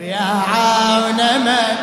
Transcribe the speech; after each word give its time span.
يا 0.00 0.42
عون 0.48 1.16
من 1.44 1.76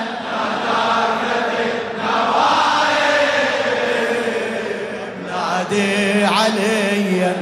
نادي 5.27 6.25
علي. 6.25 7.33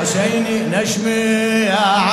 حسيني 0.00 0.56
نشمي 0.60 1.10
يا 1.66 1.76
عون 1.76 2.11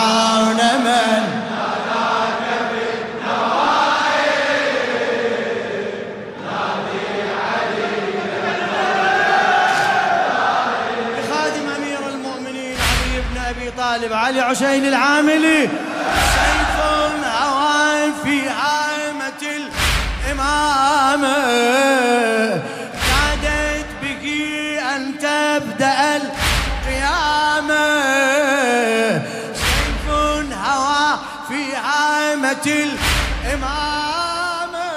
طالب 13.80 14.14
علي 14.14 14.42
عشين 14.42 14.86
العاملي 14.88 15.70
سيف 16.34 16.80
هوى 17.26 18.12
في 18.24 18.50
عامة 18.50 19.42
الإمامة. 20.28 21.38
كادت 23.08 23.90
به 24.02 24.26
أن 24.96 25.02
تبدأ 25.18 26.00
القيامة. 26.16 27.88
سيف 29.54 30.06
هوى 30.54 31.20
في 31.48 31.76
عامة 31.76 32.68
الإمامة. 33.46 34.90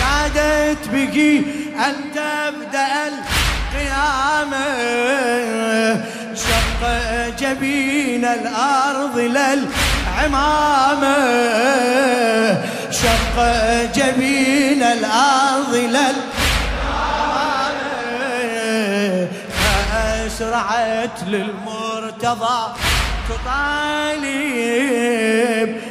كادت 0.00 0.88
به 0.88 1.16
أن 1.86 1.94
تبدأ 2.14 2.92
القيامة. 3.08 4.60
جبين 7.40 8.24
الأرض 8.24 9.18
للعمامة. 9.18 9.68
شق 12.90 13.36
جبين 13.94 14.82
الأرض 14.82 15.74
للعمامة. 15.74 16.20
فأسرعت 19.60 21.22
للمرتضى 21.26 22.60
تطالب. 23.28 24.60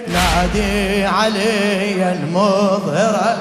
نادي 0.08 1.06
علي 1.06 2.12
المظهر. 2.12 3.38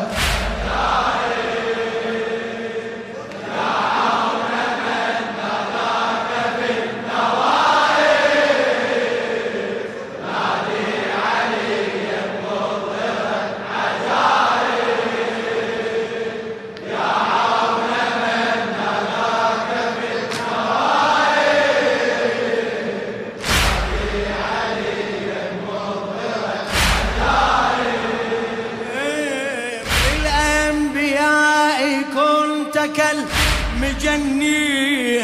كالمجني 34.19 35.17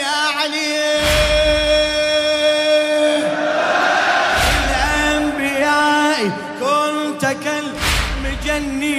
يا 0.00 0.16
علي. 0.38 0.74
الأنبياء 5.04 6.18
كنت 6.60 7.22
كالمجني. 7.44 8.94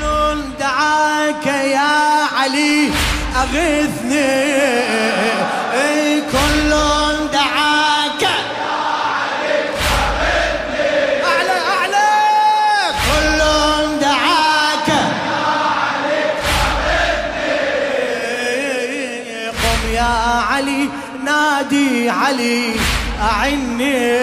كل 0.00 0.40
دعاك 0.60 1.46
يا 1.46 1.94
علي 2.38 2.90
أغثني. 3.36 4.05
نادي 21.66 22.10
علي 22.10 22.72
أعني. 23.20 24.18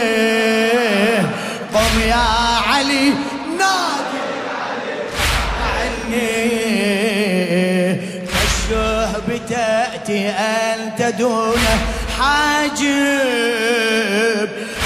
قم 1.73 1.95
يا 2.07 2.25
علي 2.69 3.13
نادي. 3.59 4.21
عني 5.63 6.39
كالشهب 8.25 9.27
تأتي 9.49 10.29
أنت 10.29 11.01
دون 11.17 11.63
حاجب. 12.19 12.79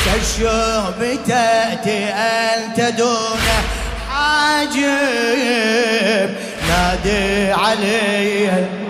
كالشهب 0.06 1.00
تأتي 1.28 2.00
أنت 2.06 2.80
دون 2.98 3.42
حاجب. 4.10 4.88
نادي 6.70 7.52
علي. 7.52 8.87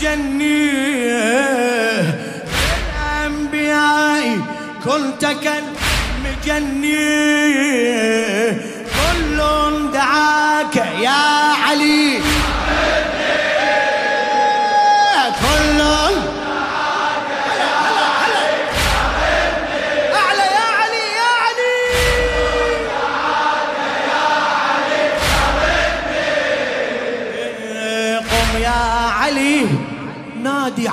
كالمجني 0.00 0.70
بالأنبياء 3.26 4.24
كنت 4.84 5.22
كالمجني 5.44 7.09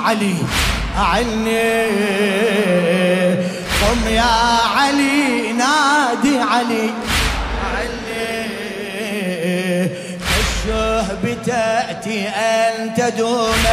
علي. 0.08 0.34
أعني 0.98 1.86
قم 3.80 4.08
يا 4.08 4.22
علي 4.76 5.52
نادي 5.52 6.40
علي. 6.40 6.90
أعني 7.64 8.48
كالشهب 10.28 11.36
تأتي 11.46 12.28
أنت 12.28 13.00
دون 13.18 13.64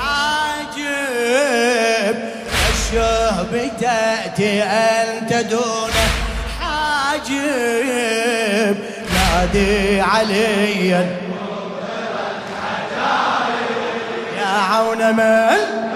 حاجب. 0.00 2.16
كالشهب 2.50 3.70
تأتي 3.80 4.62
أنت 4.62 5.32
دون 5.34 5.90
حاجب. 6.60 8.76
نادي 9.14 10.00
عليا 10.00 11.27
يا 14.58 14.62
عون 14.62 15.16
من 15.16 15.87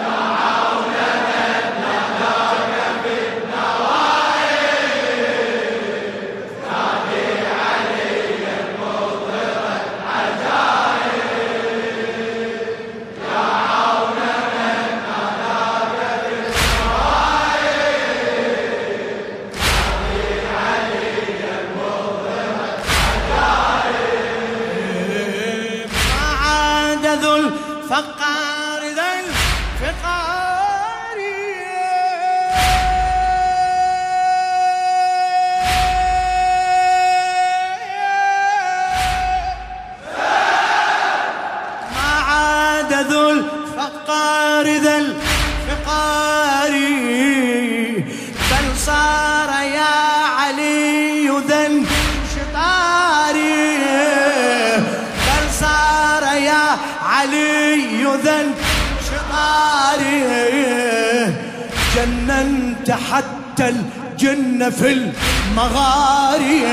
ذو 43.13 43.31
الفقار 43.31 44.67
ذا 44.85 44.99
الفقار 44.99 46.71
بل 48.51 48.77
صار 48.77 49.51
يا 49.79 49.95
علي 50.39 51.29
ذا 51.49 51.67
الشطار 51.67 53.37
بل 55.27 55.45
صار 55.61 56.23
يا 56.37 56.65
علي 57.07 58.05
ذا 58.25 58.37
الشطار 59.01 60.01
جننت 61.95 62.91
حتى 62.91 63.69
الجن 63.69 64.71
في 64.71 64.93
المغاري 64.93 66.65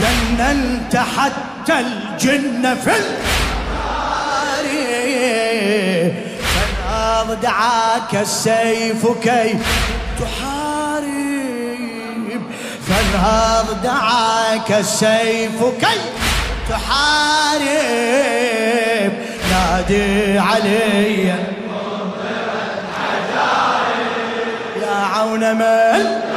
جننت 0.00 0.96
حتى 0.96 1.80
الجن 1.80 2.74
في 2.84 2.90
المغاري 2.90 3.39
فالأرض 6.52 7.40
دعاك 7.42 8.12
السيف 8.14 9.06
كي 9.22 9.58
تحارب. 10.20 11.10
فالأرض 12.88 13.82
دعاك 13.82 14.70
السيف 14.72 15.58
كي 15.80 16.00
تحارب. 16.68 17.70
نادي 19.50 20.38
علي. 20.38 21.34
يا 24.82 24.96
عون 25.14 25.56
من 25.56 26.29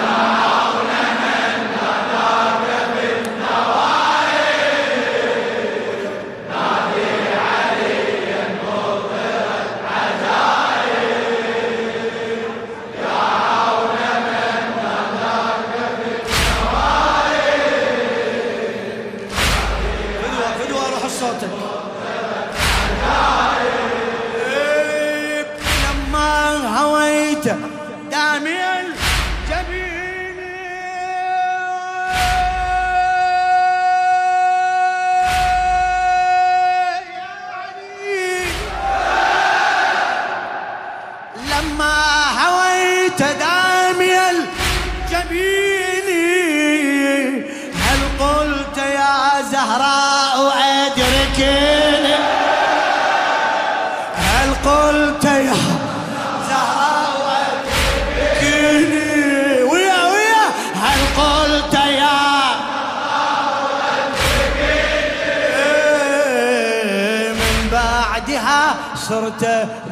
صرت 69.10 69.44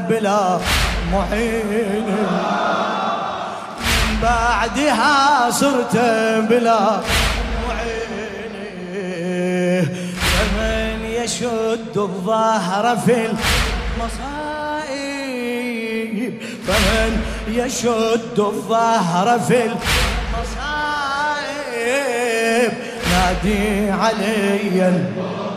بلا 0.09 0.43
معين 1.11 1.71
من 2.07 2.27
بعدها 4.23 5.15
صرت 5.51 5.95
بلا 6.49 6.81
معين 7.67 8.11
فمن 10.31 11.05
يشد 11.05 11.95
الظهر 11.97 12.97
في 13.05 13.15
المصائب. 13.25 13.41
فمن 16.67 17.11
يشد 17.47 18.39
الظهر 18.39 19.39
في 19.39 19.65
المصائب. 19.65 19.81
نادي 23.11 23.91
علي. 23.91 24.79
مولاي 25.17 25.51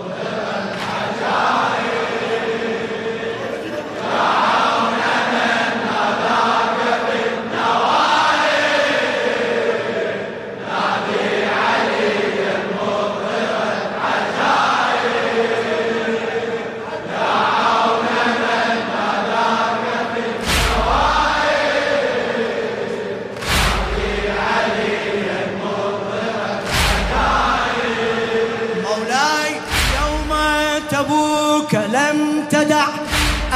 تبوك 30.91 31.75
لم 31.75 32.45
تدع 32.51 32.87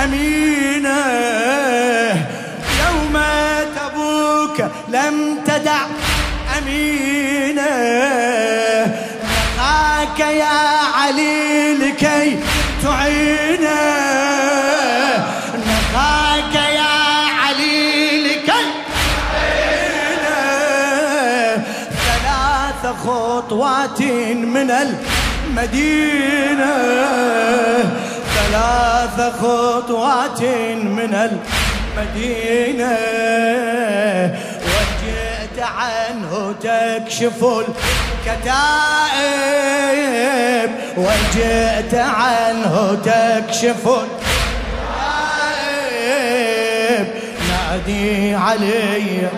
أمينه 0.04 0.57
لم 5.58 5.64
تدع 5.64 5.86
أمينة. 6.58 7.62
نقاك 9.24 10.20
يا 10.20 10.58
علي 10.94 11.74
لكي 11.74 12.38
تعينه 12.82 13.80
نقاك 15.54 16.54
يا 16.54 16.94
علي 17.42 18.20
لكي 18.26 18.66
ثلاث 21.90 22.82
خطوات 23.04 24.02
من 24.02 24.70
المدينة. 25.50 26.74
ثلاث 28.34 29.18
خطوات 29.40 30.42
من 30.84 31.14
المدينة. 31.96 32.98
عنه 35.88 36.54
تكشف 36.62 37.44
الكتائب 37.44 38.58
وجئت 40.96 41.94
عنه 41.94 42.98
تكشف 43.04 43.88
الكتائب. 43.88 44.28
نادي 47.48 48.34
علي 48.34 49.28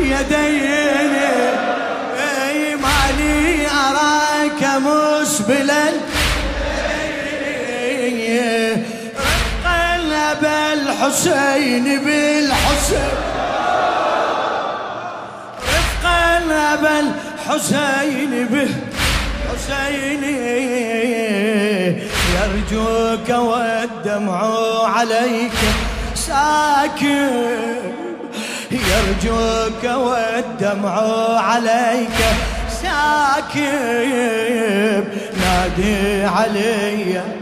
اليدين 0.00 1.14
أي 2.48 2.76
مالي 2.76 3.66
أراك 3.66 4.62
مسبل 4.80 5.70
اليدين 7.98 8.84
قلب 9.64 10.44
الحسين 10.72 11.86
بالحسين. 12.04 13.14
رفقا 15.68 16.76
بالحسين 16.82 18.32
بالحسين. 18.50 20.22
يرجوك 22.34 23.28
والدمع 23.28 24.38
عليك 24.84 25.58
ساكن. 26.14 27.99
يرجوك 28.70 29.84
والدمع 29.84 30.94
عليك 31.38 32.18
ساكب 32.82 33.60
نادي 35.40 36.24
علي. 36.24 37.39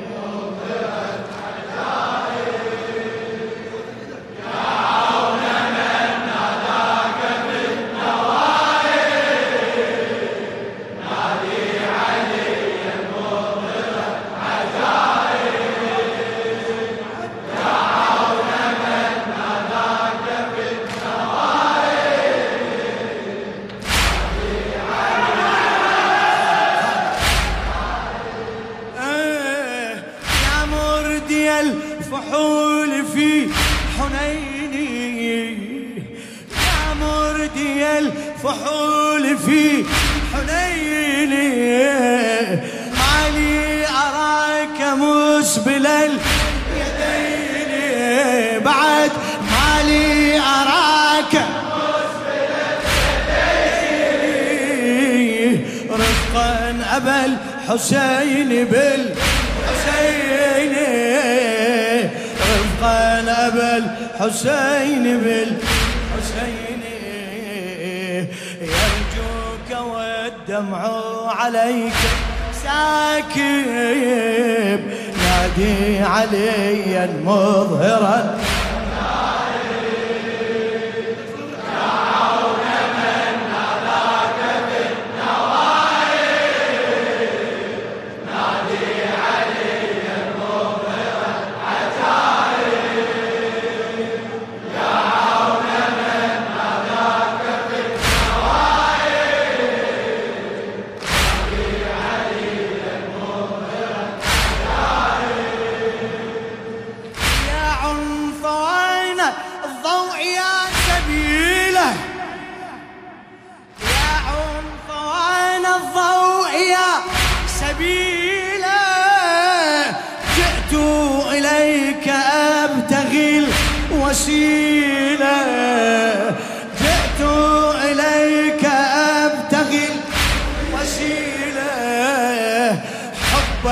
مسبل 45.48 45.86
اليدين 45.86 47.70
بعد 48.64 49.10
مالي 49.50 50.40
أراك. 50.40 51.34
رفقا 55.90 56.76
أبا 56.96 57.24
الحسين 57.24 58.64
بالحسين 58.64 59.14
قال 62.82 63.28
أبا 63.28 63.76
الحسين 63.76 65.04
بالحسين 65.20 66.82
يرجوك 68.60 69.70
والدمع 69.86 70.82
عليك 71.32 71.92
ساكب 72.64 74.17
نادي 75.48 75.98
عليا 75.98 77.08
مظهرا. 77.24 78.38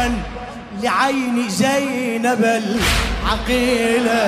حبا 0.06 0.18
لعين 0.82 1.48
زينب 1.48 2.44
العقيلة. 3.25 4.22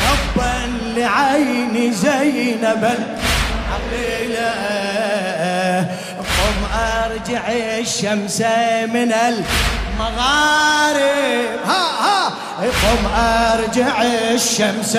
حبا 0.00 0.56
لعين 0.96 1.92
زينب 1.92 2.96
العقيلة. 3.64 4.50
قم 6.18 6.58
أرجع 6.78 7.44
الشمس 7.78 8.40
من 8.92 9.12
المغارب. 9.12 11.00
ها 11.66 11.82
ها. 12.00 12.32
قم 12.60 13.06
أرجع 13.16 14.02
الشمس 14.02 14.98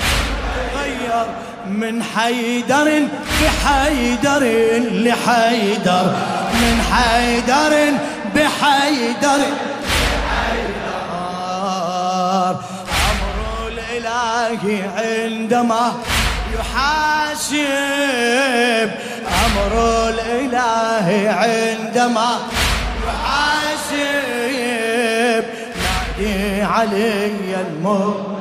من 1.65 2.03
حيدر 2.03 3.07
بحيدر 3.41 4.43
لحيدر 4.91 6.05
من 6.53 6.81
حيدر 6.91 7.73
بحيدر 8.35 9.41
أمر 13.11 13.37
الإله 13.67 14.63
عندما 14.97 15.93
يحاسب 16.59 17.59
أمر 19.45 19.73
الإله 20.09 21.07
عندما 21.29 22.31
يحاسب 23.07 24.01
نادي 25.83 26.61
علي 26.63 27.55
المؤمن 27.61 28.31